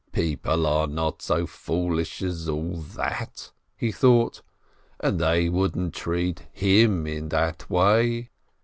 [0.11, 4.41] "People are not so foolish as all that," he thought,
[4.99, 8.31] "and they wouldn't treat him in that way